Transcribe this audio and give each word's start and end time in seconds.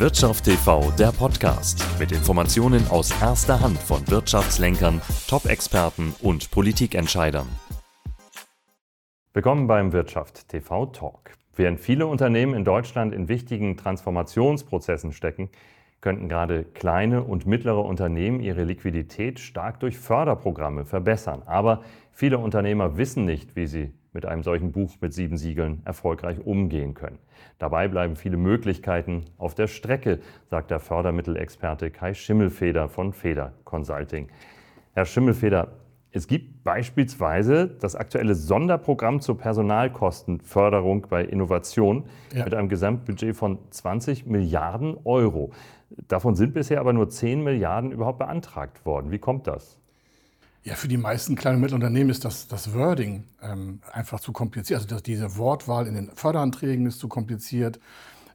Wirtschaft 0.00 0.46
TV, 0.46 0.90
der 0.98 1.12
Podcast 1.12 1.86
mit 2.00 2.10
Informationen 2.10 2.84
aus 2.88 3.12
erster 3.22 3.60
Hand 3.60 3.78
von 3.78 4.04
Wirtschaftslenkern, 4.08 5.00
Top-Experten 5.28 6.12
und 6.20 6.50
Politikentscheidern. 6.50 7.46
Willkommen 9.34 9.68
beim 9.68 9.92
Wirtschaft 9.92 10.48
TV 10.48 10.86
Talk. 10.86 11.30
Während 11.54 11.78
viele 11.78 12.08
Unternehmen 12.08 12.54
in 12.54 12.64
Deutschland 12.64 13.14
in 13.14 13.28
wichtigen 13.28 13.76
Transformationsprozessen 13.76 15.12
stecken, 15.12 15.48
könnten 16.00 16.28
gerade 16.28 16.64
kleine 16.64 17.22
und 17.22 17.46
mittlere 17.46 17.84
Unternehmen 17.84 18.40
ihre 18.40 18.64
Liquidität 18.64 19.38
stark 19.38 19.78
durch 19.78 19.96
Förderprogramme 19.96 20.84
verbessern. 20.84 21.44
Aber 21.46 21.82
viele 22.10 22.38
Unternehmer 22.38 22.96
wissen 22.96 23.24
nicht, 23.24 23.54
wie 23.54 23.68
sie 23.68 23.92
mit 24.14 24.24
einem 24.24 24.42
solchen 24.42 24.72
Buch 24.72 24.94
mit 25.00 25.12
sieben 25.12 25.36
Siegeln 25.36 25.82
erfolgreich 25.84 26.38
umgehen 26.44 26.94
können. 26.94 27.18
Dabei 27.58 27.88
bleiben 27.88 28.16
viele 28.16 28.36
Möglichkeiten 28.36 29.24
auf 29.36 29.54
der 29.54 29.66
Strecke, 29.66 30.20
sagt 30.46 30.70
der 30.70 30.80
Fördermittelexperte 30.80 31.90
Kai 31.90 32.14
Schimmelfeder 32.14 32.88
von 32.88 33.12
Feder 33.12 33.52
Consulting. 33.64 34.28
Herr 34.94 35.04
Schimmelfeder, 35.04 35.72
es 36.12 36.28
gibt 36.28 36.62
beispielsweise 36.62 37.66
das 37.66 37.96
aktuelle 37.96 38.36
Sonderprogramm 38.36 39.20
zur 39.20 39.36
Personalkostenförderung 39.36 41.08
bei 41.10 41.24
Innovation 41.24 42.04
ja. 42.32 42.44
mit 42.44 42.54
einem 42.54 42.68
Gesamtbudget 42.68 43.34
von 43.34 43.58
20 43.70 44.24
Milliarden 44.24 44.96
Euro. 45.02 45.50
Davon 46.06 46.36
sind 46.36 46.54
bisher 46.54 46.78
aber 46.78 46.92
nur 46.92 47.08
10 47.08 47.42
Milliarden 47.42 47.90
überhaupt 47.90 48.20
beantragt 48.20 48.86
worden. 48.86 49.10
Wie 49.10 49.18
kommt 49.18 49.48
das? 49.48 49.80
Ja, 50.64 50.74
für 50.76 50.88
die 50.88 50.96
meisten 50.96 51.36
kleinen 51.36 51.56
und 51.56 51.60
mittleren 51.60 51.82
Unternehmen 51.82 52.08
ist 52.08 52.24
das, 52.24 52.48
das 52.48 52.72
Wording 52.72 53.24
ähm, 53.42 53.80
einfach 53.92 54.18
zu 54.18 54.32
kompliziert. 54.32 54.78
Also 54.78 54.88
das, 54.88 55.02
diese 55.02 55.36
Wortwahl 55.36 55.86
in 55.86 55.94
den 55.94 56.10
Förderanträgen 56.14 56.86
ist 56.86 56.98
zu 56.98 57.08
kompliziert. 57.08 57.78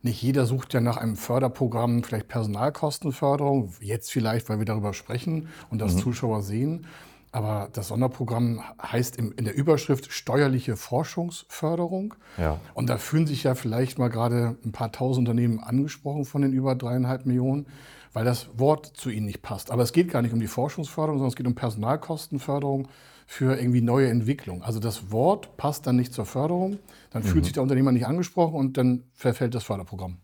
Nicht 0.03 0.21
jeder 0.21 0.45
sucht 0.45 0.73
ja 0.73 0.79
nach 0.79 0.97
einem 0.97 1.17
Förderprogramm, 1.17 2.03
vielleicht 2.03 2.27
Personalkostenförderung, 2.27 3.73
jetzt 3.81 4.11
vielleicht, 4.11 4.47
weil 4.47 4.59
wir 4.59 4.65
darüber 4.65 4.93
sprechen 4.93 5.49
und 5.71 5.79
das 5.79 5.95
mhm. 5.95 5.99
Zuschauer 5.99 6.43
sehen. 6.43 6.85
Aber 7.31 7.69
das 7.73 7.89
Sonderprogramm 7.89 8.61
heißt 8.81 9.17
in 9.17 9.45
der 9.45 9.55
Überschrift 9.55 10.11
steuerliche 10.11 10.75
Forschungsförderung. 10.75 12.15
Ja. 12.37 12.59
Und 12.73 12.89
da 12.89 12.97
fühlen 12.97 13.27
sich 13.27 13.43
ja 13.43 13.55
vielleicht 13.55 13.99
mal 13.99 14.07
gerade 14.09 14.55
ein 14.65 14.71
paar 14.71 14.91
tausend 14.91 15.27
Unternehmen 15.27 15.59
angesprochen 15.59 16.25
von 16.25 16.41
den 16.41 16.53
über 16.53 16.75
dreieinhalb 16.75 17.25
Millionen 17.25 17.67
weil 18.13 18.25
das 18.25 18.49
Wort 18.57 18.85
zu 18.85 19.09
ihnen 19.09 19.25
nicht 19.25 19.41
passt. 19.41 19.71
Aber 19.71 19.83
es 19.83 19.93
geht 19.93 20.09
gar 20.09 20.21
nicht 20.21 20.33
um 20.33 20.39
die 20.39 20.47
Forschungsförderung, 20.47 21.19
sondern 21.19 21.29
es 21.29 21.35
geht 21.35 21.47
um 21.47 21.55
Personalkostenförderung 21.55 22.87
für 23.27 23.59
irgendwie 23.59 23.81
neue 23.81 24.09
Entwicklung. 24.09 24.63
Also 24.63 24.79
das 24.79 25.11
Wort 25.11 25.55
passt 25.57 25.85
dann 25.85 25.95
nicht 25.95 26.13
zur 26.13 26.25
Förderung, 26.25 26.79
dann 27.11 27.21
mhm. 27.21 27.27
fühlt 27.27 27.45
sich 27.45 27.53
der 27.53 27.63
Unternehmer 27.63 27.91
nicht 27.91 28.07
angesprochen 28.07 28.55
und 28.55 28.77
dann 28.77 29.03
verfällt 29.13 29.53
das 29.53 29.63
Förderprogramm. 29.63 30.17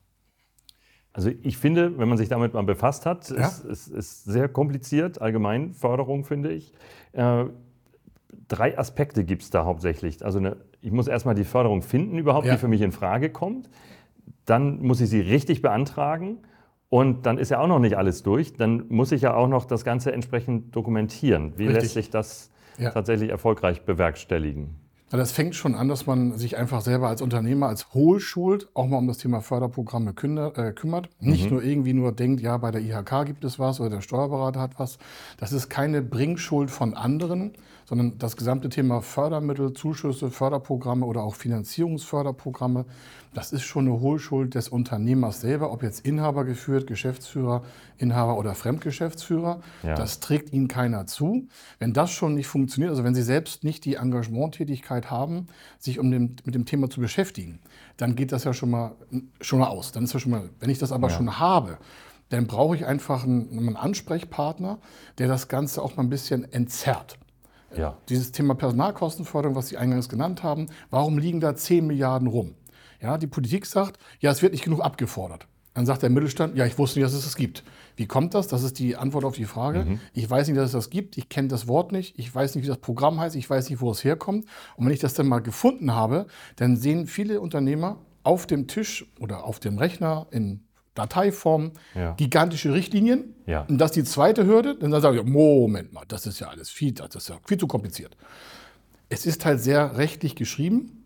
Also 1.14 1.30
ich 1.44 1.58
finde, 1.58 1.98
wenn 1.98 2.10
man 2.10 2.18
sich 2.18 2.28
damit 2.28 2.54
mal 2.54 2.64
befasst 2.64 3.06
hat, 3.06 3.30
ja? 3.30 3.48
ist, 3.48 3.64
ist, 3.64 3.88
ist 3.88 4.26
sehr 4.26 4.50
kompliziert, 4.50 5.22
allgemein 5.22 5.74
Förderung 5.74 6.26
finde 6.26 6.52
ich. 6.52 6.74
Äh, 7.14 7.46
drei 8.48 8.78
Aspekte 8.78 9.24
gibt 9.24 9.44
es 9.44 9.50
da 9.50 9.64
hauptsächlich. 9.64 10.26
Also 10.26 10.40
eine, 10.40 10.58
ich 10.82 10.92
muss 10.92 11.08
erstmal 11.08 11.36
die 11.36 11.46
Förderung 11.46 11.84
finden 11.84 12.18
überhaupt, 12.18 12.48
ja. 12.48 12.54
die 12.54 12.60
für 12.60 12.68
mich 12.68 12.82
in 12.82 12.92
Frage 12.92 13.30
kommt. 13.30 13.70
Dann 14.46 14.82
muss 14.82 15.00
ich 15.00 15.10
sie 15.10 15.22
richtig 15.22 15.62
beantragen 15.62 16.40
und 16.96 17.26
dann 17.26 17.38
ist 17.38 17.52
ja 17.52 17.60
auch 17.60 17.68
noch 17.68 17.80
nicht 17.80 17.98
alles 17.98 18.24
durch. 18.24 18.54
Dann 18.54 18.86
muss 18.88 19.12
ich 19.12 19.22
ja 19.22 19.34
auch 19.36 19.50
noch 19.50 19.66
das 19.66 19.84
Ganze 19.84 20.14
entsprechend 20.14 20.74
dokumentieren. 20.74 21.52
Wie 21.58 21.66
Richtig. 21.66 21.84
lässt 21.84 21.94
sich 21.94 22.10
das 22.10 22.52
ja. 22.78 22.92
tatsächlich 22.92 23.32
erfolgreich 23.32 23.82
bewerkstelligen? 23.82 24.76
Das 25.18 25.32
fängt 25.32 25.56
schon 25.56 25.76
an, 25.76 25.88
dass 25.88 26.06
man 26.06 26.38
sich 26.38 26.58
einfach 26.58 26.82
selber 26.82 27.10
als 27.10 27.22
Unternehmer, 27.22 27.68
als 27.68 27.94
Hohlschuld 27.94 28.68
auch 28.74 28.88
mal 28.88 28.98
um 28.98 29.08
das 29.08 29.18
Thema 29.18 29.42
Förderprogramme 29.42 30.12
äh, 30.12 30.72
kümmert. 30.72 31.10
Nicht 31.20 31.46
mhm. 31.46 31.52
nur 31.52 31.64
irgendwie 31.64 31.94
nur 31.94 32.12
denkt, 32.12 32.42
ja, 32.42 32.58
bei 32.58 32.72
der 32.72 32.82
IHK 32.82 33.26
gibt 33.26 33.44
es 33.44 33.60
was 33.60 33.80
oder 33.80 33.90
der 33.90 34.02
Steuerberater 34.02 34.60
hat 34.60 34.80
was. 34.80 34.98
Das 35.38 35.52
ist 35.52 35.70
keine 35.70 36.02
Bringschuld 36.02 36.72
von 36.72 36.94
anderen, 36.94 37.54
sondern 37.86 38.18
das 38.18 38.36
gesamte 38.36 38.70
Thema 38.70 39.02
Fördermittel, 39.02 39.74
Zuschüsse, 39.74 40.32
Förderprogramme 40.32 41.06
oder 41.06 41.22
auch 41.22 41.36
Finanzierungsförderprogramme, 41.36 42.86
das 43.36 43.52
ist 43.52 43.64
schon 43.64 43.86
eine 43.86 44.00
Hohlschuld 44.00 44.56
des 44.56 44.70
Unternehmers 44.70 45.42
selber, 45.42 45.72
ob 45.74 45.84
jetzt 45.84 46.06
Inhaber 46.06 46.46
geführt, 46.46 46.88
Geschäftsführer, 46.88 47.64
Inhaber 47.98 48.38
oder 48.38 48.56
Fremdgeschäftsführer. 48.56 49.60
Ja. 49.84 49.96
Das 49.96 50.22
trägt 50.22 50.54
Ihnen 50.54 50.70
keiner 50.70 51.06
zu. 51.06 51.48
Wenn 51.78 51.92
das 51.92 52.12
schon 52.12 52.36
nicht 52.36 52.48
funktioniert, 52.48 52.92
also 52.92 53.04
wenn 53.04 53.14
Sie 53.14 53.22
selbst 53.22 53.66
nicht 53.66 53.84
die 53.84 53.96
Engagementtätigkeit 53.96 55.05
haben, 55.10 55.48
sich 55.80 56.00
um 56.00 56.12
den, 56.12 56.36
mit 56.46 56.56
dem 56.56 56.66
Thema 56.66 56.90
zu 56.90 57.00
beschäftigen, 57.02 57.60
dann 57.98 58.16
geht 58.16 58.32
das 58.32 58.44
ja 58.44 58.54
schon 58.54 58.70
mal, 58.70 58.96
schon 59.42 59.60
mal 59.60 59.68
aus. 59.68 59.92
Dann 59.92 60.04
ist 60.04 60.14
ja 60.14 60.20
schon 60.20 60.32
mal, 60.32 60.50
wenn 60.60 60.70
ich 60.70 60.80
das 60.80 60.92
aber 60.92 61.10
ja. 61.10 61.16
schon 61.16 61.40
habe, 61.40 61.78
dann 62.30 62.48
brauche 62.48 62.76
ich 62.76 62.86
einfach 62.86 63.24
einen, 63.24 63.50
einen 63.58 63.76
Ansprechpartner, 63.76 64.80
der 65.18 65.28
das 65.28 65.48
Ganze 65.48 65.82
auch 65.82 65.96
mal 65.96 66.04
ein 66.04 66.10
bisschen 66.10 66.52
entzerrt. 66.52 67.18
Ja. 67.76 67.98
Dieses 68.10 68.32
Thema 68.32 68.56
Personalkostenförderung, 68.56 69.56
was 69.56 69.68
Sie 69.68 69.78
eingangs 69.78 70.10
genannt 70.10 70.44
haben, 70.44 70.68
warum 70.90 71.18
liegen 71.18 71.40
da 71.40 71.56
10 71.56 71.86
Milliarden 71.86 72.28
rum? 72.28 72.56
Ja, 73.02 73.18
die 73.18 73.28
Politik 73.28 73.66
sagt, 73.66 74.00
ja, 74.20 74.32
es 74.32 74.42
wird 74.42 74.54
nicht 74.54 74.64
genug 74.64 74.82
abgefordert. 74.82 75.48
Dann 75.76 75.86
sagt 75.86 76.04
der 76.04 76.10
Mittelstand, 76.10 76.56
ja, 76.56 76.66
ich 76.66 76.78
wusste 76.78 77.00
nicht, 77.00 77.06
dass 77.06 77.14
es 77.14 77.26
das 77.26 77.36
gibt. 77.36 77.64
Wie 77.98 78.08
kommt 78.08 78.34
das? 78.34 78.48
Das 78.48 78.64
ist 78.64 78.80
die 78.80 78.96
Antwort 78.96 79.26
auf 79.26 79.36
die 79.36 79.44
Frage. 79.44 79.84
Mhm. 79.84 80.00
Ich 80.14 80.28
weiß 80.28 80.48
nicht, 80.48 80.58
dass 80.58 80.68
es 80.68 80.72
das 80.72 80.90
gibt. 80.90 81.18
Ich 81.18 81.28
kenne 81.28 81.50
das 81.50 81.68
Wort 81.68 81.92
nicht. 81.92 82.18
Ich 82.18 82.34
weiß 82.34 82.56
nicht, 82.56 82.64
wie 82.64 82.70
das 82.70 82.78
Programm 82.78 83.20
heißt. 83.20 83.36
Ich 83.36 83.50
weiß 83.50 83.70
nicht, 83.70 83.82
wo 83.82 83.92
es 83.92 84.04
herkommt. 84.04 84.46
Und 84.78 84.86
wenn 84.86 84.94
ich 84.94 85.02
das 85.02 85.14
dann 85.16 85.28
mal 85.28 85.40
gefunden 85.40 85.94
habe, 85.94 86.28
dann 86.56 86.78
sehen 86.78 87.08
viele 87.08 87.42
Unternehmer 87.42 87.98
auf 88.24 88.48
dem 88.48 88.68
Tisch 88.68 89.06
oder 89.20 89.44
auf 89.44 89.60
dem 89.60 89.78
Rechner 89.78 90.28
in 90.32 90.62
Dateiform 90.94 91.74
ja. 91.94 92.14
gigantische 92.14 92.74
Richtlinien. 92.74 93.36
Ja. 93.46 93.66
Und 93.68 93.78
das 93.78 93.92
ist 93.92 93.96
die 93.96 94.04
zweite 94.06 94.46
Hürde. 94.46 94.76
Dann 94.80 94.92
sage 95.02 95.20
ich, 95.20 95.26
Moment 95.26 95.92
mal, 95.92 96.06
das 96.08 96.26
ist 96.26 96.40
ja 96.40 96.48
alles 96.48 96.70
viel, 96.70 96.94
das 96.94 97.14
ist 97.16 97.28
ja 97.28 97.38
viel 97.46 97.58
zu 97.58 97.68
kompliziert. 97.68 98.16
Es 99.10 99.26
ist 99.26 99.44
halt 99.46 99.60
sehr 99.60 99.98
rechtlich 99.98 100.36
geschrieben, 100.36 101.05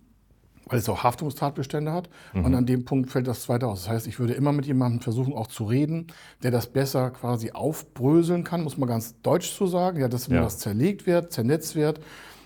weil 0.69 0.79
es 0.79 0.87
auch 0.87 1.03
Haftungstatbestände 1.03 1.91
hat. 1.91 2.09
Mhm. 2.33 2.45
Und 2.45 2.55
an 2.55 2.65
dem 2.65 2.85
Punkt 2.85 3.09
fällt 3.09 3.27
das 3.27 3.43
zweite 3.43 3.67
aus. 3.67 3.83
Das 3.83 3.89
heißt, 3.89 4.07
ich 4.07 4.19
würde 4.19 4.33
immer 4.33 4.51
mit 4.51 4.65
jemandem 4.65 5.01
versuchen, 5.01 5.33
auch 5.33 5.47
zu 5.47 5.65
reden, 5.65 6.07
der 6.43 6.51
das 6.51 6.67
besser 6.67 7.11
quasi 7.11 7.51
aufbröseln 7.51 8.43
kann, 8.43 8.63
muss 8.63 8.77
man 8.77 8.87
ganz 8.87 9.19
deutsch 9.21 9.53
zu 9.53 9.67
sagen. 9.67 9.99
Ja, 9.99 10.07
dass 10.07 10.27
ja. 10.27 10.41
das 10.41 10.59
zerlegt 10.59 11.05
wird, 11.05 11.31
zernetzt 11.31 11.75
wird. 11.75 11.99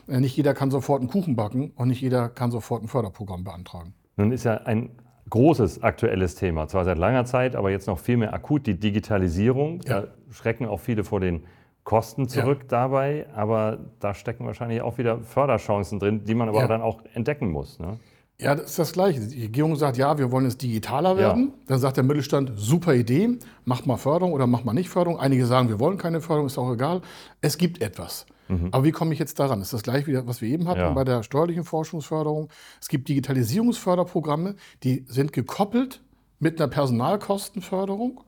Äh, 0.08 0.20
nicht 0.20 0.36
jeder 0.36 0.54
kann 0.54 0.72
sofort 0.72 1.02
einen 1.02 1.10
Kuchen 1.10 1.36
backen 1.36 1.72
und 1.76 1.90
nicht 1.90 2.02
jeder 2.02 2.30
kann 2.30 2.52
sofort 2.52 2.84
ein 2.84 2.88
Förderprogramm 2.88 3.44
beantragen. 3.44 3.94
Nun 4.16 4.32
ist 4.32 4.44
ja 4.44 4.56
ein 4.58 4.90
großes 5.30 5.82
aktuelles 5.82 6.36
Thema, 6.36 6.68
zwar 6.68 6.86
seit 6.86 6.98
langer 6.98 7.26
Zeit, 7.26 7.56
aber 7.56 7.72
jetzt 7.72 7.88
noch 7.88 8.00
viel 8.00 8.18
mehr 8.18 8.34
akut, 8.34 8.68
die 8.68 8.80
Digitalisierung. 8.80 9.82
Ja. 9.86 10.02
Da 10.02 10.08
schrecken 10.32 10.66
auch 10.66 10.80
viele 10.80 11.04
vor 11.04 11.20
den 11.20 11.44
Kosten 11.84 12.30
zurück 12.30 12.60
ja. 12.62 12.68
dabei, 12.70 13.26
aber 13.36 13.80
da 14.00 14.14
stecken 14.14 14.46
wahrscheinlich 14.46 14.82
auch 14.82 14.98
wieder 14.98 15.20
Förderchancen 15.20 16.00
drin, 16.00 16.24
die 16.24 16.34
man 16.34 16.48
aber 16.50 16.62
ja. 16.62 16.68
dann 16.68 16.82
auch 16.82 17.02
entdecken 17.14 17.52
muss. 17.52 17.80
Ne? 17.80 18.00
Ja, 18.42 18.56
das 18.56 18.72
ist 18.72 18.80
das 18.80 18.92
Gleiche. 18.94 19.22
Die 19.22 19.44
Regierung 19.44 19.76
sagt, 19.76 19.98
ja, 19.98 20.18
wir 20.18 20.32
wollen 20.32 20.46
jetzt 20.46 20.62
digitaler 20.62 21.18
werden. 21.18 21.48
Ja. 21.48 21.54
Dann 21.68 21.80
sagt 21.80 21.98
der 21.98 22.04
Mittelstand, 22.04 22.54
super 22.56 22.94
Idee, 22.94 23.38
macht 23.64 23.86
mal 23.86 23.98
Förderung 23.98 24.34
oder 24.34 24.48
macht 24.48 24.66
mal 24.66 24.74
nicht 24.74 24.90
Förderung. 24.90 25.20
Einige 25.20 25.46
sagen, 25.46 25.70
wir 25.70 25.80
wollen 25.80 25.98
keine 25.98 26.20
Förderung, 26.20 26.48
ist 26.48 26.58
auch 26.58 26.74
egal. 26.74 27.02
Es 27.42 27.58
gibt 27.58 27.82
etwas. 27.82 28.26
Mhm. 28.48 28.70
Aber 28.72 28.84
wie 28.84 28.92
komme 28.92 29.14
ich 29.14 29.20
jetzt 29.20 29.40
daran? 29.40 29.60
Das 29.60 29.68
ist 29.68 29.74
das 29.74 29.84
gleiche, 29.84 30.28
was 30.28 30.42
wir 30.42 30.50
eben 30.50 30.68
hatten 30.68 30.80
ja. 30.80 30.90
bei 30.92 31.04
der 31.04 31.24
steuerlichen 31.24 31.64
Forschungsförderung. 31.64 32.50
Es 32.82 32.90
gibt 32.90 33.08
Digitalisierungsförderprogramme, 33.08 34.56
die 34.84 35.06
sind 35.08 35.32
gekoppelt 35.32 36.02
mit 36.40 36.60
einer 36.60 36.70
Personalkostenförderung, 36.70 38.22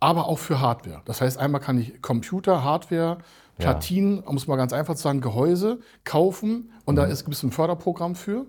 aber 0.00 0.28
auch 0.28 0.38
für 0.38 0.60
Hardware. 0.60 1.02
Das 1.04 1.20
heißt, 1.20 1.38
einmal 1.38 1.60
kann 1.60 1.78
ich 1.78 2.00
Computer, 2.02 2.62
Hardware, 2.62 3.18
Platinen, 3.56 4.18
ja. 4.18 4.22
um 4.22 4.36
es 4.36 4.46
mal 4.46 4.56
ganz 4.56 4.72
einfach 4.72 4.94
zu 4.94 5.02
sagen, 5.02 5.20
Gehäuse 5.20 5.80
kaufen 6.04 6.70
und 6.84 6.94
mhm. 6.94 6.98
da 6.98 7.06
gibt 7.06 7.32
es 7.32 7.42
ein 7.42 7.50
Förderprogramm 7.50 8.14
für. 8.14 8.46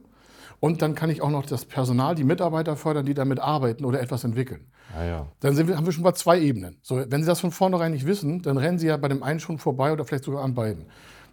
Und 0.59 0.81
dann 0.81 0.93
kann 0.93 1.09
ich 1.09 1.21
auch 1.21 1.29
noch 1.29 1.45
das 1.45 1.65
Personal, 1.65 2.15
die 2.15 2.23
Mitarbeiter 2.23 2.75
fördern, 2.75 3.05
die 3.05 3.13
damit 3.13 3.39
arbeiten 3.39 3.85
oder 3.85 4.01
etwas 4.01 4.23
entwickeln. 4.23 4.67
Ah, 4.97 5.05
ja. 5.05 5.27
Dann 5.39 5.55
wir, 5.67 5.77
haben 5.77 5.85
wir 5.85 5.93
schon 5.93 6.03
mal 6.03 6.13
zwei 6.15 6.39
Ebenen. 6.39 6.77
So, 6.81 6.97
wenn 7.07 7.21
Sie 7.21 7.27
das 7.27 7.39
von 7.39 7.51
vornherein 7.51 7.91
nicht 7.91 8.05
wissen, 8.05 8.41
dann 8.41 8.57
rennen 8.57 8.77
Sie 8.77 8.87
ja 8.87 8.97
bei 8.97 9.07
dem 9.07 9.23
einen 9.23 9.39
schon 9.39 9.57
vorbei 9.57 9.93
oder 9.93 10.03
vielleicht 10.03 10.25
sogar 10.25 10.43
an 10.43 10.53
beiden. 10.53 10.85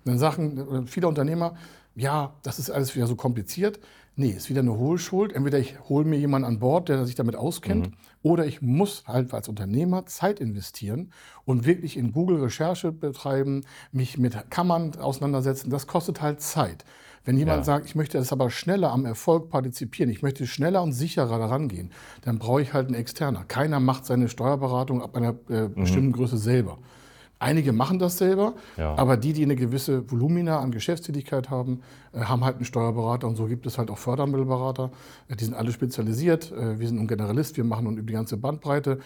Dann 0.04 0.18
sagen 0.18 0.84
äh, 0.84 0.86
viele 0.86 1.08
Unternehmer, 1.08 1.56
ja, 1.96 2.34
das 2.42 2.58
ist 2.58 2.70
alles 2.70 2.94
wieder 2.94 3.06
so 3.06 3.16
kompliziert. 3.16 3.80
Nee, 4.18 4.30
ist 4.30 4.48
wieder 4.48 4.60
eine 4.60 4.76
Hohlschuld. 4.76 5.34
Entweder 5.34 5.58
ich 5.58 5.78
hole 5.90 6.06
mir 6.06 6.18
jemanden 6.18 6.48
an 6.48 6.58
Bord, 6.58 6.88
der 6.88 7.04
sich 7.04 7.14
damit 7.14 7.36
auskennt, 7.36 7.90
mhm. 7.90 7.96
oder 8.22 8.46
ich 8.46 8.62
muss 8.62 9.04
halt 9.06 9.34
als 9.34 9.48
Unternehmer 9.48 10.06
Zeit 10.06 10.40
investieren 10.40 11.12
und 11.44 11.66
wirklich 11.66 11.98
in 11.98 12.12
Google 12.12 12.40
Recherche 12.40 12.92
betreiben, 12.92 13.64
mich 13.92 14.16
mit 14.16 14.50
Kammern 14.50 14.96
auseinandersetzen. 14.96 15.68
Das 15.68 15.86
kostet 15.86 16.22
halt 16.22 16.40
Zeit. 16.40 16.86
Wenn 17.26 17.36
jemand 17.36 17.58
ja. 17.58 17.64
sagt, 17.64 17.86
ich 17.86 17.94
möchte 17.94 18.16
das 18.16 18.32
aber 18.32 18.50
schneller 18.50 18.90
am 18.90 19.04
Erfolg 19.04 19.50
partizipieren, 19.50 20.10
ich 20.10 20.22
möchte 20.22 20.46
schneller 20.46 20.82
und 20.82 20.92
sicherer 20.92 21.38
daran 21.38 21.68
gehen, 21.68 21.90
dann 22.22 22.38
brauche 22.38 22.62
ich 22.62 22.72
halt 22.72 22.86
einen 22.86 22.94
Externer. 22.94 23.44
Keiner 23.44 23.80
macht 23.80 24.06
seine 24.06 24.28
Steuerberatung 24.28 25.02
ab 25.02 25.14
einer 25.14 25.34
äh, 25.50 25.68
mhm. 25.68 25.74
bestimmten 25.74 26.12
Größe 26.12 26.38
selber. 26.38 26.78
Einige 27.38 27.72
machen 27.72 27.98
das 27.98 28.16
selber, 28.16 28.54
Ja. 28.78 28.94
aber 28.96 29.16
die, 29.18 29.32
die 29.34 29.42
eine 29.42 29.56
gewisse 29.56 30.10
Volumina 30.10 30.58
an 30.60 30.70
Geschäftstätigkeit 30.70 31.50
haben, 31.50 31.82
äh, 32.12 32.20
haben 32.20 32.44
halt 32.44 32.56
einen 32.56 32.64
Steuerberater 32.64 33.26
und 33.28 33.36
so 33.36 33.44
gibt 33.46 33.66
es 33.66 33.76
halt 33.76 33.90
auch 33.90 33.98
Fördermittelberater. 33.98 34.90
Äh, 35.28 35.36
Die 35.36 35.44
sind 35.44 35.54
alle 35.54 35.70
spezialisiert. 35.72 36.50
Äh, 36.52 36.78
Wir 36.78 36.88
sind 36.88 36.98
ein 36.98 37.06
Generalist, 37.08 37.56
wir 37.58 37.64
machen 37.64 37.86
und 37.86 37.98
über 37.98 38.06
die 38.06 38.14
ganze 38.14 38.36
Bandbreite, 38.38 39.00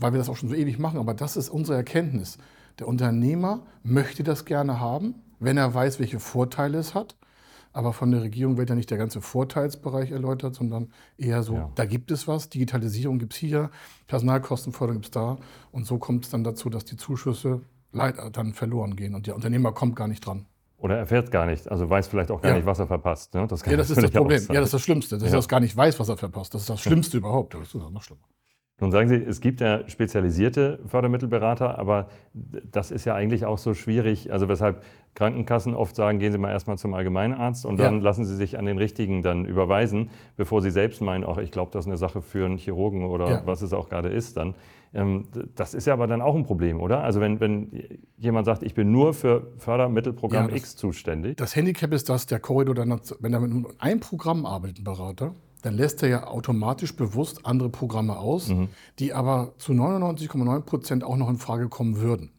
weil 0.00 0.12
wir 0.12 0.18
das 0.18 0.28
auch 0.28 0.36
schon 0.36 0.48
so 0.50 0.54
ewig 0.54 0.78
machen. 0.78 0.98
Aber 0.98 1.14
das 1.14 1.36
ist 1.36 1.48
unsere 1.48 1.76
Erkenntnis. 1.78 2.36
Der 2.78 2.88
Unternehmer 2.88 3.60
möchte 3.84 4.22
das 4.22 4.44
gerne 4.44 4.80
haben, 4.80 5.14
wenn 5.40 5.56
er 5.56 5.72
weiß, 5.72 5.98
welche 6.00 6.18
Vorteile 6.20 6.78
es 6.78 6.94
hat. 6.94 7.14
Aber 7.76 7.92
von 7.92 8.10
der 8.10 8.22
Regierung 8.22 8.56
wird 8.56 8.70
ja 8.70 8.74
nicht 8.74 8.90
der 8.90 8.96
ganze 8.96 9.20
Vorteilsbereich 9.20 10.10
erläutert, 10.10 10.54
sondern 10.54 10.88
eher 11.18 11.42
so, 11.42 11.54
Ja. 11.56 11.70
da 11.74 11.84
gibt 11.84 12.10
es 12.10 12.26
was, 12.26 12.48
Digitalisierung 12.48 13.18
gibt 13.18 13.34
es 13.34 13.38
hier, 13.38 13.70
Personalkostenförderung 14.06 15.02
gibt 15.02 15.04
es 15.06 15.10
da. 15.10 15.36
Und 15.72 15.84
so 15.86 15.98
kommt 15.98 16.24
es 16.24 16.30
dann 16.30 16.42
dazu, 16.42 16.70
dass 16.70 16.86
die 16.86 16.96
Zuschüsse 16.96 17.60
leider 17.92 18.30
dann 18.30 18.54
verloren 18.54 18.96
gehen 18.96 19.14
und 19.14 19.26
der 19.26 19.34
Unternehmer 19.34 19.72
kommt 19.72 19.94
gar 19.94 20.08
nicht 20.08 20.24
dran. 20.24 20.46
Oder 20.78 20.96
er 20.96 21.04
fährt 21.06 21.30
gar 21.30 21.44
nicht, 21.44 21.68
also 21.70 21.88
weiß 21.90 22.08
vielleicht 22.08 22.30
auch 22.30 22.40
gar 22.40 22.52
Ja. 22.52 22.56
nicht, 22.56 22.66
was 22.66 22.78
er 22.78 22.86
verpasst. 22.86 23.34
Ne? 23.34 23.46
kann 23.46 23.70
Ja, 23.70 23.76
das 23.76 23.90
ist 23.90 23.96
das 24.02 24.06
auch 24.06 24.10
Problem. 24.10 24.42
Ja, 24.48 24.54
das 24.60 24.66
ist 24.68 24.74
das 24.74 24.82
Schlimmste, 24.82 25.16
dass 25.18 25.28
Ja. 25.28 25.34
er 25.34 25.36
das 25.36 25.48
gar 25.48 25.60
nicht 25.60 25.76
weiß, 25.76 26.00
was 26.00 26.08
er 26.08 26.16
verpasst. 26.16 26.54
Das 26.54 26.62
ist 26.62 26.70
das 26.70 26.80
Schlimmste 26.80 27.18
überhaupt. 27.18 27.52
Das 27.52 27.62
ist 27.62 27.74
noch 27.74 28.02
schlimmer. 28.02 28.22
Nun 28.78 28.90
sagen 28.92 29.08
Sie, 29.08 29.14
es 29.16 29.40
gibt 29.40 29.62
ja 29.62 29.88
spezialisierte 29.88 30.80
Fördermittelberater, 30.86 31.78
aber 31.78 32.08
das 32.34 32.90
ist 32.90 33.06
ja 33.06 33.14
eigentlich 33.14 33.46
auch 33.46 33.56
so 33.56 33.72
schwierig. 33.72 34.30
Also 34.30 34.48
weshalb 34.50 34.82
Krankenkassen 35.14 35.74
oft 35.74 35.96
sagen, 35.96 36.18
gehen 36.18 36.30
Sie 36.30 36.36
mal 36.36 36.50
erstmal 36.50 36.76
zum 36.76 36.92
Allgemeinarzt 36.92 37.64
und 37.64 37.78
dann 37.80 37.96
Ja. 37.96 38.02
lassen 38.02 38.26
Sie 38.26 38.36
sich 38.36 38.58
an 38.58 38.66
den 38.66 38.76
richtigen 38.76 39.22
dann 39.22 39.46
überweisen, 39.46 40.10
bevor 40.36 40.60
Sie 40.60 40.70
selbst 40.70 41.00
meinen, 41.00 41.24
auch 41.24 41.38
ich 41.38 41.50
glaube, 41.52 41.70
das 41.72 41.84
ist 41.84 41.88
eine 41.88 41.96
Sache 41.96 42.20
für 42.20 42.44
einen 42.44 42.58
Chirurgen 42.58 43.06
oder 43.06 43.30
Ja. 43.30 43.42
was 43.46 43.62
es 43.62 43.72
auch 43.72 43.88
gerade 43.88 44.10
ist 44.10 44.36
dann. 44.36 44.54
Ähm, 44.92 45.24
Das 45.54 45.72
ist 45.72 45.86
ja 45.86 45.94
aber 45.94 46.06
dann 46.06 46.20
auch 46.20 46.34
ein 46.34 46.44
Problem, 46.44 46.78
oder? 46.80 47.02
Also 47.02 47.20
wenn, 47.22 47.40
wenn 47.40 47.70
jemand 48.18 48.44
sagt, 48.44 48.62
ich 48.62 48.74
bin 48.74 48.92
nur 48.92 49.14
für 49.14 49.52
Fördermittelprogramm 49.56 50.44
Ja, 50.44 50.48
das- 50.50 50.58
X 50.58 50.76
zuständig. 50.76 51.38
Das 51.38 51.56
Handicap 51.56 51.92
ist, 51.94 52.10
dass 52.10 52.26
der 52.26 52.40
Korridor 52.40 52.74
dann, 52.74 53.00
wenn 53.20 53.32
er 53.32 53.40
mit 53.40 53.50
nur 53.54 53.70
einem 53.78 54.00
Programm 54.00 54.44
arbeitet, 54.44 54.80
ein 54.80 54.84
Berater, 54.84 55.32
dann 55.66 55.76
lässt 55.76 56.00
er 56.04 56.08
ja 56.08 56.26
automatisch 56.28 56.94
bewusst 56.94 57.44
andere 57.44 57.68
Programme 57.68 58.16
aus, 58.16 58.52
die 59.00 59.12
aber 59.12 59.52
zu 59.58 59.72
99,9 59.72 60.60
Prozent 60.60 61.02
auch 61.04 61.16
noch 61.16 61.28
in 61.28 61.38
Frage 61.38 61.68
kommen 61.68 61.98
würden. 61.98 62.30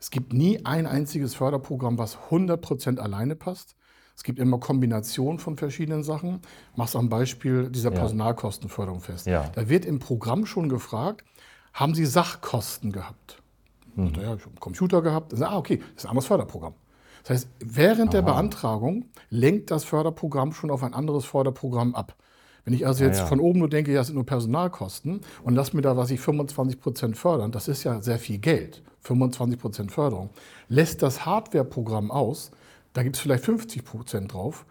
Es 0.00 0.12
gibt 0.12 0.32
nie 0.32 0.64
ein 0.64 0.86
einziges 0.86 1.34
Förderprogramm, 1.34 1.98
was 1.98 2.16
100 2.26 2.60
Prozent 2.60 3.00
alleine 3.00 3.34
passt. 3.34 3.74
Es 4.14 4.22
gibt 4.22 4.38
immer 4.38 4.60
Kombinationen 4.60 5.40
von 5.40 5.56
verschiedenen 5.56 6.04
Sachen. 6.04 6.40
Mach's 6.76 6.94
am 6.94 7.08
Beispiel 7.08 7.68
dieser 7.68 7.90
Ja. 7.90 7.98
Personalkostenförderung 7.98 9.00
fest. 9.00 9.26
Ja. 9.26 9.50
Da 9.56 9.68
wird 9.68 9.84
im 9.84 9.98
Programm 9.98 10.46
schon 10.46 10.68
gefragt, 10.68 11.24
haben 11.72 11.96
Sie 11.96 12.06
Sachkosten 12.06 12.92
gehabt? 12.92 13.42
Und 13.96 14.16
ja, 14.18 14.22
ich 14.22 14.28
habe 14.28 14.44
einen 14.46 14.60
Computer 14.60 15.02
gehabt. 15.02 15.34
Ah, 15.42 15.56
okay, 15.56 15.78
das 15.78 16.04
ist 16.04 16.04
ein 16.04 16.10
anderes 16.10 16.26
Förderprogramm. 16.26 16.74
Das 17.24 17.30
heißt, 17.30 17.48
während 17.58 18.12
der 18.12 18.22
Beantragung 18.22 19.06
lenkt 19.30 19.72
das 19.72 19.82
Förderprogramm 19.82 20.52
schon 20.52 20.70
auf 20.70 20.84
ein 20.84 20.94
anderes 20.94 21.24
Förderprogramm 21.24 21.96
ab. 21.96 22.14
Wenn 22.68 22.74
ich 22.74 22.86
also 22.86 23.02
jetzt 23.02 23.20
ja. 23.20 23.24
von 23.26 23.40
oben 23.40 23.60
nur 23.60 23.70
denke, 23.70 23.94
ja, 23.94 24.02
es 24.02 24.08
sind 24.08 24.16
nur 24.16 24.26
Personalkosten 24.26 25.22
und 25.42 25.54
lass 25.54 25.72
mir 25.72 25.80
da, 25.80 25.96
was 25.96 26.10
ich 26.10 26.20
25 26.20 26.78
Prozent 26.78 27.16
fördern, 27.16 27.50
das 27.50 27.66
ist 27.66 27.82
ja 27.82 28.02
sehr 28.02 28.18
viel 28.18 28.36
Geld, 28.36 28.82
25 29.00 29.58
Prozent 29.58 29.90
Förderung, 29.90 30.28
lässt 30.68 31.00
das 31.00 31.24
Hardware-Programm 31.24 32.10
aus, 32.10 32.50
da 32.92 33.02
gibt 33.02 33.16
es 33.16 33.22
vielleicht 33.22 33.46
50 33.46 33.86
Prozent 33.86 34.34
drauf, 34.34 34.66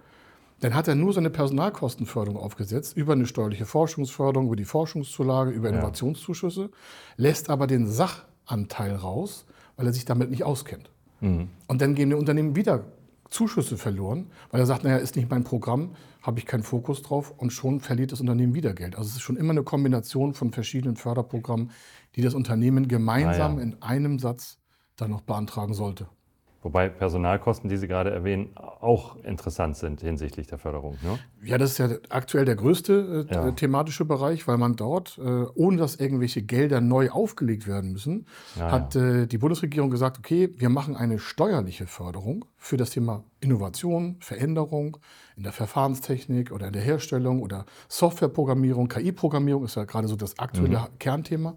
dann 0.60 0.76
hat 0.76 0.88
er 0.88 0.94
nur 0.94 1.12
seine 1.12 1.32
Personalkostenförderung 1.32 2.40
aufgesetzt, 2.40 2.96
über 2.96 3.14
eine 3.14 3.26
steuerliche 3.26 3.66
Forschungsförderung, 3.66 4.46
über 4.46 4.56
die 4.56 4.66
Forschungszulage, 4.66 5.50
über 5.50 5.70
Innovationszuschüsse, 5.70 6.70
lässt 7.16 7.50
aber 7.50 7.66
den 7.66 7.88
Sachanteil 7.88 8.94
raus, 8.94 9.48
weil 9.76 9.88
er 9.88 9.94
sich 9.94 10.06
damit 10.06 10.30
nicht 10.30 10.44
auskennt. 10.44 10.92
Und 11.68 11.82
dann 11.82 11.96
gehen 11.96 12.12
die 12.12 12.16
Unternehmen 12.16 12.56
wieder 12.56 12.84
Zuschüsse 13.30 13.78
verloren, 13.78 14.28
weil 14.52 14.60
er 14.60 14.66
sagt, 14.66 14.84
naja, 14.84 14.98
ist 14.98 15.16
nicht 15.16 15.30
mein 15.30 15.44
Programm, 15.44 15.96
habe 16.22 16.40
ich 16.40 16.46
keinen 16.46 16.64
Fokus 16.64 17.02
drauf 17.02 17.34
und 17.38 17.52
schon 17.52 17.80
verliert 17.80 18.12
das 18.12 18.22
Unternehmen 18.22 18.54
wieder 18.54 18.74
Geld. 18.74 18.96
Also 18.96 19.10
es 19.10 19.16
ist 19.16 19.22
schon 19.22 19.38
immer 19.38 19.52
eine 19.52 19.64
Kombination 19.64 20.34
von 20.34 20.52
verschiedenen 20.52 20.96
Förderprogrammen, 20.98 21.72
die 22.16 22.22
das 22.22 22.34
Unternehmen 22.34 22.88
gemeinsam 22.88 23.54
Ah, 23.56 23.58
ja. 23.58 23.64
in 23.64 23.82
einem 23.82 24.20
Satz 24.20 24.58
dann 24.96 25.12
noch 25.12 25.22
beantragen 25.22 25.74
sollte. 25.74 26.08
Wobei 26.64 26.90
Personalkosten, 26.90 27.70
die 27.70 27.78
Sie 27.78 27.88
gerade 27.88 28.10
erwähnen, 28.10 28.50
auch 28.58 29.16
interessant 29.24 29.78
sind 29.78 30.02
hinsichtlich 30.02 30.48
der 30.48 30.58
Förderung. 30.58 30.98
Ne? 31.04 31.20
Ja, 31.44 31.58
das 31.58 31.72
ist 31.72 31.78
ja 31.78 31.90
aktuell 32.10 32.46
der 32.46 32.56
größte 32.56 33.28
äh, 33.30 33.34
Ja. 33.34 33.52
thematische 33.52 34.06
Bereich, 34.06 34.48
weil 34.48 34.58
man 34.58 34.76
dort, 34.76 35.18
äh, 35.20 35.46
ohne 35.56 35.78
dass 35.78 35.96
irgendwelche 35.96 36.42
Gelder 36.42 36.82
neu 36.82 37.10
aufgelegt 37.12 37.68
werden 37.68 37.92
müssen, 37.92 38.26
Ja, 38.58 38.72
hat 38.72 38.96
äh, 38.96 39.28
die 39.28 39.38
Bundesregierung 39.38 39.90
gesagt, 39.92 40.18
okay, 40.18 40.50
wir 40.58 40.70
machen 40.70 40.96
eine 40.96 41.20
steuerliche 41.20 41.86
Förderung 41.86 42.46
für 42.58 42.76
das 42.76 42.90
Thema 42.90 43.24
Innovation, 43.40 44.18
Veränderung 44.20 44.98
in 45.36 45.44
der 45.44 45.52
Verfahrenstechnik 45.54 46.52
oder 46.52 46.68
in 46.68 46.74
der 46.74 46.82
Herstellung 46.82 47.42
oder 47.44 47.66
Softwareprogrammierung, 47.88 48.88
KI-Programmierung 48.88 49.64
ist 49.66 49.76
ja 49.76 49.86
gerade 49.86 50.08
so 50.08 50.16
das 50.16 50.40
aktuelle 50.40 50.88
Kernthema. 51.00 51.56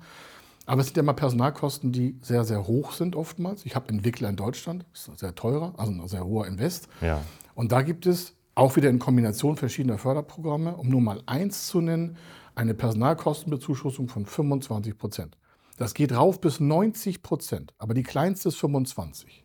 Aber 0.70 0.82
es 0.82 0.86
sind 0.86 0.98
ja 0.98 1.02
mal 1.02 1.14
Personalkosten, 1.14 1.90
die 1.90 2.14
sehr, 2.22 2.44
sehr 2.44 2.68
hoch 2.68 2.92
sind 2.92 3.16
oftmals. 3.16 3.66
Ich 3.66 3.74
habe 3.74 3.88
Entwickler 3.88 4.28
in 4.28 4.36
Deutschland, 4.36 4.86
das 4.92 5.08
ist 5.08 5.18
sehr 5.18 5.34
teurer, 5.34 5.74
also 5.76 5.90
ein 5.90 6.06
sehr 6.06 6.24
hoher 6.24 6.46
Invest. 6.46 6.86
Ja. 7.00 7.22
Und 7.56 7.72
da 7.72 7.82
gibt 7.82 8.06
es 8.06 8.36
auch 8.54 8.76
wieder 8.76 8.88
in 8.88 9.00
Kombination 9.00 9.56
verschiedener 9.56 9.98
Förderprogramme, 9.98 10.76
um 10.76 10.88
nur 10.88 11.00
mal 11.00 11.24
eins 11.26 11.66
zu 11.66 11.80
nennen, 11.80 12.18
eine 12.54 12.74
Personalkostenbezuschussung 12.74 14.06
von 14.06 14.26
25 14.26 14.96
Prozent. 14.96 15.36
Das 15.76 15.92
geht 15.92 16.12
rauf 16.12 16.40
bis 16.40 16.60
90 16.60 17.24
Prozent, 17.24 17.74
aber 17.78 17.92
die 17.92 18.04
kleinste 18.04 18.50
ist 18.50 18.56
25. 18.58 19.44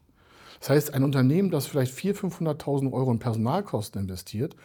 Das 0.59 0.69
heißt, 0.69 0.93
ein 0.93 1.03
Unternehmen, 1.03 1.49
das 1.49 1.65
vielleicht 1.65 1.97
400.000, 1.97 2.37
500.000 2.37 2.93
Euro 2.93 3.11
in 3.11 3.17
Personalkosten 3.17 4.03
investiert, 4.03 4.55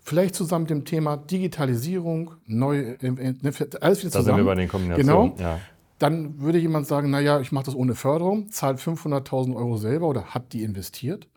vielleicht 0.00 0.34
zusammen 0.34 0.64
mit 0.64 0.70
dem 0.70 0.84
Thema 0.84 1.16
Digitalisierung, 1.16 2.32
neue, 2.44 3.02
äh, 3.02 3.06
äh, 3.06 3.34
alles 3.80 4.00
wieder 4.00 4.10
Da 4.10 4.18
zusammen. 4.18 4.24
sind 4.24 4.36
wir 4.36 4.44
bei 4.44 4.54
den 4.54 4.68
Kombinationen. 4.68 5.36
Genau. 5.36 5.48
Ja. 5.48 5.60
Dann 6.04 6.38
würde 6.38 6.58
jemand 6.58 6.86
sagen, 6.86 7.08
naja, 7.08 7.40
ich 7.40 7.50
mache 7.50 7.64
das 7.64 7.74
ohne 7.74 7.94
Förderung, 7.94 8.50
zahlt 8.50 8.78
500.000 8.78 9.56
Euro 9.56 9.78
selber 9.78 10.06
oder 10.06 10.34
hat 10.34 10.52
die 10.52 10.62
investiert. 10.62 11.28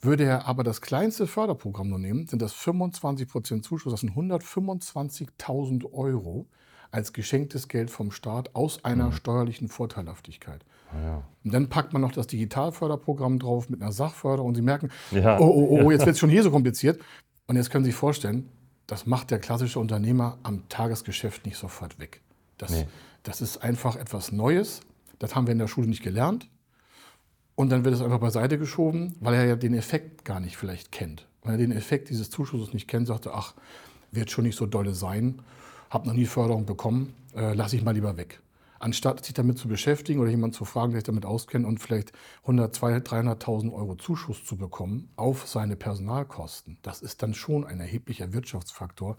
Würde 0.00 0.22
er 0.22 0.46
aber 0.46 0.62
das 0.62 0.80
kleinste 0.80 1.26
Förderprogramm 1.26 1.88
nur 1.88 1.98
nehmen, 1.98 2.28
sind 2.28 2.40
das 2.40 2.52
25 2.52 3.26
Prozent 3.26 3.64
Zuschuss, 3.64 3.92
das 3.92 4.02
sind 4.02 4.12
125.000 4.12 5.92
Euro 5.92 6.46
als 6.92 7.12
geschenktes 7.12 7.66
Geld 7.66 7.90
vom 7.90 8.12
Staat 8.12 8.54
aus 8.54 8.84
einer 8.84 9.10
steuerlichen 9.10 9.66
Vorteilhaftigkeit. 9.66 10.64
Ja. 10.92 11.24
Und 11.42 11.52
dann 11.52 11.68
packt 11.68 11.92
man 11.92 12.00
noch 12.00 12.12
das 12.12 12.28
Digitalförderprogramm 12.28 13.40
drauf 13.40 13.68
mit 13.68 13.82
einer 13.82 13.90
Sachförderung 13.90 14.50
und 14.50 14.54
Sie 14.54 14.62
merken, 14.62 14.92
Ja. 15.10 15.40
oh, 15.40 15.44
oh, 15.44 15.80
oh, 15.82 15.90
jetzt 15.90 16.06
wird 16.06 16.14
es 16.14 16.20
schon 16.20 16.30
hier 16.30 16.44
so 16.44 16.52
kompliziert. 16.52 17.00
Und 17.48 17.56
jetzt 17.56 17.70
können 17.70 17.84
Sie 17.84 17.90
sich 17.90 17.98
vorstellen, 17.98 18.48
das 18.86 19.06
macht 19.06 19.32
der 19.32 19.40
klassische 19.40 19.80
Unternehmer 19.80 20.38
am 20.44 20.68
Tagesgeschäft 20.68 21.46
nicht 21.46 21.56
sofort 21.56 21.98
weg. 21.98 22.20
Das, 22.58 22.70
Nee. 22.70 22.86
Das 23.24 23.40
ist 23.40 23.58
einfach 23.58 23.96
etwas 23.96 24.30
Neues. 24.30 24.82
Das 25.18 25.34
haben 25.34 25.46
wir 25.46 25.52
in 25.52 25.58
der 25.58 25.68
Schule 25.68 25.88
nicht 25.88 26.02
gelernt. 26.02 26.48
Und 27.56 27.70
dann 27.70 27.84
wird 27.84 27.94
es 27.94 28.02
einfach 28.02 28.20
beiseite 28.20 28.58
geschoben, 28.58 29.16
weil 29.20 29.34
er 29.34 29.46
ja 29.46 29.56
den 29.56 29.74
Effekt 29.74 30.24
gar 30.24 30.40
nicht 30.40 30.56
vielleicht 30.56 30.92
kennt. 30.92 31.26
Wenn 31.42 31.52
er 31.52 31.58
den 31.58 31.72
Effekt 31.72 32.10
dieses 32.10 32.30
Zuschusses 32.30 32.72
nicht 32.72 32.88
kennt, 32.88 33.06
sagt 33.06 33.26
er, 33.26 33.34
ach, 33.34 33.54
wird 34.10 34.30
schon 34.30 34.44
nicht 34.44 34.56
so 34.56 34.66
dolle 34.66 34.94
sein, 34.94 35.42
habe 35.90 36.06
noch 36.06 36.14
nie 36.14 36.26
Förderung 36.26 36.66
bekommen, 36.66 37.14
äh, 37.34 37.54
lasse 37.54 37.76
ich 37.76 37.82
mal 37.82 37.92
lieber 37.92 38.16
weg. 38.16 38.40
Anstatt 38.80 39.24
sich 39.24 39.34
damit 39.34 39.56
zu 39.56 39.68
beschäftigen 39.68 40.20
oder 40.20 40.30
jemanden 40.30 40.54
zu 40.54 40.64
fragen, 40.64 40.92
der 40.92 41.00
sich 41.00 41.06
damit 41.06 41.24
auskennt 41.24 41.64
und 41.64 41.78
vielleicht 41.78 42.12
100, 42.42 42.74
200, 42.74 43.08
300.000 43.08 43.72
Euro 43.72 43.94
Zuschuss 43.94 44.44
zu 44.44 44.56
bekommen 44.56 45.08
auf 45.16 45.48
seine 45.48 45.76
Personalkosten, 45.76 46.78
das 46.82 47.00
ist 47.00 47.22
dann 47.22 47.34
schon 47.34 47.64
ein 47.64 47.80
erheblicher 47.80 48.32
Wirtschaftsfaktor, 48.32 49.16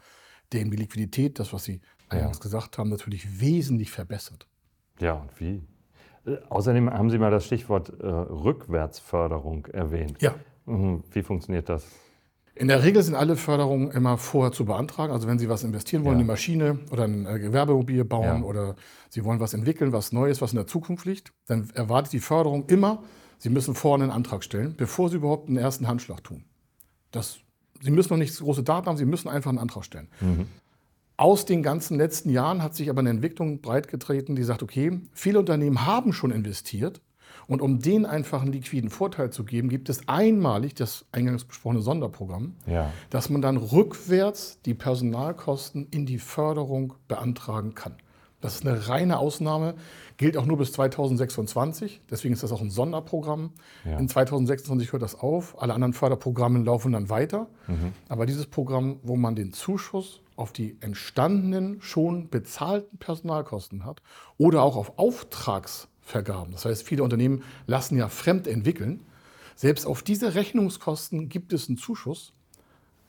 der 0.52 0.62
ihm 0.62 0.72
die 0.72 0.78
Liquidität, 0.78 1.40
das, 1.40 1.54
was 1.54 1.64
Sie 1.64 1.82
eingangs 2.10 2.40
gesagt 2.40 2.78
haben, 2.78 2.90
natürlich 2.90 3.40
wesentlich 3.42 3.92
verbessert. 3.92 4.48
Ja, 5.00 5.14
und 5.14 5.40
wie? 5.40 5.64
Äh, 6.26 6.38
Außerdem 6.50 6.90
haben 6.90 7.10
Sie 7.10 7.18
mal 7.18 7.32
das 7.32 7.46
Stichwort 7.46 7.90
äh, 8.00 8.06
Rückwärtsförderung 8.06 9.66
erwähnt. 9.68 10.22
Ja. 10.22 10.36
Mhm. 10.66 11.04
Wie 11.12 11.22
funktioniert 11.24 11.70
das? 11.70 11.86
In 12.58 12.70
der 12.70 12.84
Regel 12.84 13.04
sind 13.04 13.16
alle 13.16 13.36
Förderungen 13.36 13.92
immer 13.92 14.18
vorher 14.18 14.52
zu 14.54 14.64
beantragen. 14.64 15.12
Also 15.12 15.28
wenn 15.28 15.38
Sie 15.40 15.50
was 15.50 15.64
investieren 15.64 16.06
wollen, 16.06 16.16
Ja. 16.16 16.20
eine 16.20 16.28
Maschine 16.28 16.80
oder 16.90 17.04
ein 17.04 17.26
äh, 17.26 17.40
Gewerbemobil 17.40 18.06
bauen 18.06 18.24
Ja. 18.24 18.42
oder 18.44 18.76
Sie 19.10 19.26
wollen 19.26 19.40
was 19.42 19.54
entwickeln, 19.54 19.92
was 19.92 20.12
Neues, 20.14 20.42
was 20.42 20.52
in 20.54 20.58
der 20.58 20.68
Zukunft 20.68 21.06
liegt, 21.06 21.34
dann 21.48 21.70
erwartet 21.74 22.14
die 22.14 22.20
Förderung 22.20 22.66
immer, 22.68 23.04
Sie 23.38 23.50
müssen 23.50 23.76
vorher 23.76 24.02
einen 24.04 24.12
Antrag 24.14 24.44
stellen, 24.46 24.76
bevor 24.78 25.10
Sie 25.10 25.18
überhaupt 25.18 25.50
einen 25.50 25.58
ersten 25.58 25.88
Handschlag 25.88 26.24
tun. 26.24 26.46
Das, 27.12 27.40
Sie 27.82 27.92
müssen 27.92 28.14
noch 28.14 28.18
nicht 28.18 28.38
große 28.40 28.64
Daten 28.64 28.88
haben, 28.88 28.96
Sie 28.98 29.06
müssen 29.06 29.28
einfach 29.28 29.50
einen 29.50 29.60
Antrag 29.60 29.84
stellen. 29.84 30.08
Aus 31.18 31.46
den 31.46 31.64
ganzen 31.64 31.98
letzten 31.98 32.30
Jahren 32.30 32.62
hat 32.62 32.76
sich 32.76 32.90
aber 32.90 33.00
eine 33.00 33.10
Entwicklung 33.10 33.62
breitgetreten, 33.62 34.36
die 34.36 34.44
sagt, 34.44 34.62
okay, 34.64 35.00
viele 35.14 35.40
Unternehmen 35.40 35.86
haben 35.86 36.12
schon 36.12 36.32
investiert 36.32 37.02
und 37.48 37.62
um 37.62 37.80
denen 37.80 38.06
einfach 38.06 38.42
einen 38.42 38.52
liquiden 38.52 38.90
Vorteil 38.90 39.30
zu 39.30 39.46
geben, 39.46 39.70
gibt 39.70 39.88
es 39.88 40.08
einmalig 40.10 40.74
das 40.76 41.06
eingangs 41.14 41.46
besprochene 41.46 41.82
Sonderprogramm, 41.82 42.56
Ja. 42.68 42.92
dass 43.12 43.30
man 43.30 43.42
dann 43.42 43.56
rückwärts 43.58 44.60
die 44.66 44.74
Personalkosten 44.74 45.88
in 45.92 46.06
die 46.06 46.20
Förderung 46.20 46.94
beantragen 47.08 47.76
kann. 47.76 47.94
Das 48.42 48.56
ist 48.56 48.66
eine 48.68 48.90
reine 48.90 49.18
Ausnahme, 49.18 49.76
gilt 50.18 50.36
auch 50.38 50.46
nur 50.46 50.58
bis 50.58 50.72
2026. 50.74 52.02
Deswegen 52.12 52.34
ist 52.34 52.44
das 52.44 52.52
auch 52.52 52.62
ein 52.62 52.70
Sonderprogramm. 52.70 53.52
Ja. 53.86 53.98
In 53.98 54.08
2026 54.10 54.92
hört 54.92 55.02
das 55.02 55.16
auf. 55.18 55.60
Alle 55.62 55.74
anderen 55.74 55.94
Förderprogramme 55.94 56.60
laufen 56.60 56.92
dann 56.92 57.10
weiter. 57.10 57.48
Mhm. 57.68 57.94
Aber 58.10 58.26
dieses 58.26 58.46
Programm, 58.46 59.00
wo 59.02 59.16
man 59.16 59.36
den 59.36 59.52
Zuschuss 59.54 60.22
auf 60.36 60.52
die 60.52 60.78
entstandenen, 60.82 61.82
schon 61.82 62.30
bezahlten 62.30 62.98
Personalkosten 62.98 63.86
hat 63.86 64.02
oder 64.38 64.64
auch 64.64 64.76
auf 64.76 64.98
Auftragsvergaben. 64.98 66.52
Das 66.52 66.66
heißt, 66.66 66.84
viele 66.84 67.04
Unternehmen 67.04 67.44
lassen 67.68 67.98
ja 67.98 68.10
fremd 68.10 68.48
entwickeln. 68.48 69.04
Selbst 69.56 69.86
auf 69.86 70.04
diese 70.04 70.36
Rechnungskosten 70.36 71.30
gibt 71.30 71.54
es 71.54 71.70
einen 71.70 71.78
Zuschuss 71.78 72.34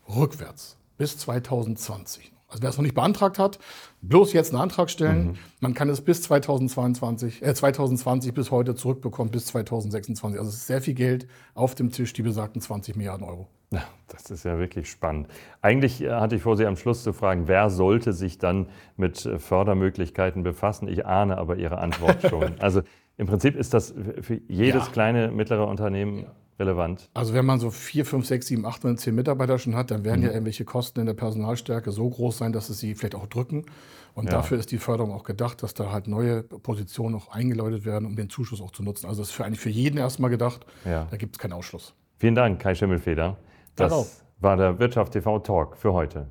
rückwärts 0.09 0.77
bis 0.97 1.19
2020. 1.19 2.36
Also 2.49 2.63
wer 2.63 2.71
es 2.71 2.77
noch 2.77 2.85
nicht 2.85 2.95
beantragt 2.95 3.39
hat, 3.39 3.59
bloß 4.03 4.33
jetzt 4.33 4.53
einen 4.53 4.63
Antrag 4.63 4.89
stellen. 4.89 5.27
Mhm. 5.27 5.35
Man 5.61 5.75
kann 5.75 5.89
es 5.89 6.01
bis 6.01 6.23
2022, 6.23 7.43
äh 7.43 7.55
2020 7.55 8.35
bis 8.35 8.51
heute 8.51 8.75
zurückbekommen, 8.75 9.33
bis 9.33 9.47
2026. 9.47 10.39
Also 10.39 10.51
es 10.51 10.57
ist 10.57 10.67
sehr 10.67 10.81
viel 10.81 10.95
Geld 10.95 11.27
auf 11.55 11.75
dem 11.75 11.91
Tisch, 11.91 12.13
die 12.13 12.23
besagten 12.23 12.61
20 12.61 12.97
Milliarden 12.97 13.27
Euro. 13.27 13.49
Ja, 13.73 13.83
das 14.07 14.31
ist 14.31 14.45
ja 14.45 14.59
wirklich 14.59 14.89
spannend. 14.89 15.27
Eigentlich 15.61 16.01
äh, 16.01 16.13
hatte 16.13 16.37
ich 16.37 16.43
vor, 16.43 16.57
Sie 16.57 16.67
am 16.67 16.77
Schluss 16.77 17.03
zu 17.03 17.13
fragen, 17.13 17.49
wer 17.49 17.69
sollte 17.69 18.13
sich 18.13 18.39
dann 18.39 18.69
mit 18.97 19.27
äh, 19.27 19.41
Fördermöglichkeiten 19.41 20.45
befassen? 20.45 20.87
Ich 20.87 21.05
ahne 21.05 21.39
aber 21.39 21.57
Ihre 21.57 21.79
Antwort 21.79 22.23
schon. 22.23 22.53
also 22.61 22.83
im 23.17 23.27
Prinzip 23.27 23.57
ist 23.57 23.75
das 23.75 23.93
für 24.21 24.41
jedes 24.47 24.87
ja. 24.87 24.93
kleine, 24.93 25.33
mittlere 25.33 25.67
Unternehmen 25.67 26.21
ja 26.21 26.33
relevant? 26.59 27.09
Also 27.15 27.35
wenn 27.35 27.45
man 27.45 27.61
so 27.61 27.71
vier, 27.71 28.05
fünf, 28.05 28.27
sechs, 28.27 28.47
sieben, 28.47 28.65
acht, 28.67 28.85
neun, 28.85 28.99
zehn 28.99 29.15
Mitarbeiter 29.15 29.59
schon 29.59 29.77
hat, 29.77 29.91
dann 29.91 30.05
werden 30.05 30.21
mhm. 30.21 30.27
ja 30.27 30.33
irgendwelche 30.33 30.65
Kosten 30.65 31.01
in 31.01 31.07
der 31.07 31.15
Personalstärke 31.15 31.93
so 31.93 32.09
groß 32.09 32.39
sein, 32.39 32.53
dass 32.53 32.69
es 32.69 32.79
sie 32.79 32.95
vielleicht 32.95 33.15
auch 33.15 33.27
drücken. 33.27 33.67
Und 34.15 34.27
ja. 34.27 34.33
dafür 34.33 34.59
ist 34.59 34.71
die 34.73 34.79
Förderung 34.79 35.13
auch 35.13 35.25
gedacht, 35.25 35.63
dass 35.63 35.75
da 35.75 35.93
halt 35.93 36.09
neue 36.09 36.43
Positionen 36.43 37.15
auch 37.15 37.29
eingeläutet 37.29 37.85
werden, 37.85 38.07
um 38.07 38.17
den 38.17 38.31
Zuschuss 38.31 38.63
auch 38.63 38.71
zu 38.71 38.83
nutzen. 38.83 39.07
Also 39.07 39.21
das 39.21 39.29
ist 39.29 39.35
für 39.35 39.45
eigentlich 39.45 39.61
für 39.61 39.71
jeden 39.71 39.99
erstmal 39.99 40.31
gedacht. 40.31 40.65
Ja. 40.85 41.07
Da 41.11 41.17
gibt 41.19 41.37
es 41.37 41.39
keinen 41.39 41.53
Ausschluss. 41.53 41.95
Vielen 42.19 42.35
Dank, 42.35 42.61
Kai 42.61 42.75
Schimmelfeder. 42.75 43.37
Das 43.75 43.91
Darauf. 43.91 44.25
war 44.39 44.57
der 44.57 44.79
Wirtschaft 44.79 45.13
TV 45.13 45.39
Talk 45.41 45.77
für 45.77 45.93
heute. 45.93 46.29